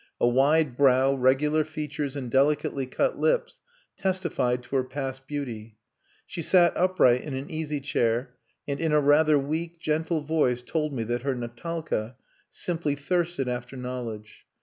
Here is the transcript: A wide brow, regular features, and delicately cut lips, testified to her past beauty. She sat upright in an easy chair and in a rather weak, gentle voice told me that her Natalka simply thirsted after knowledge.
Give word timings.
A 0.19 0.27
wide 0.27 0.75
brow, 0.75 1.13
regular 1.13 1.63
features, 1.63 2.15
and 2.15 2.31
delicately 2.31 2.87
cut 2.87 3.19
lips, 3.19 3.59
testified 3.97 4.63
to 4.63 4.77
her 4.77 4.83
past 4.83 5.27
beauty. 5.27 5.77
She 6.25 6.41
sat 6.41 6.75
upright 6.75 7.21
in 7.21 7.35
an 7.35 7.51
easy 7.51 7.79
chair 7.79 8.33
and 8.67 8.79
in 8.81 8.93
a 8.93 8.99
rather 8.99 9.37
weak, 9.37 9.79
gentle 9.79 10.21
voice 10.21 10.63
told 10.63 10.91
me 10.91 11.03
that 11.03 11.21
her 11.21 11.35
Natalka 11.35 12.15
simply 12.49 12.95
thirsted 12.95 13.47
after 13.47 13.77
knowledge. 13.77 14.47